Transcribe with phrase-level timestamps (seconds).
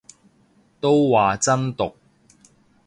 [0.79, 1.95] 都話真毒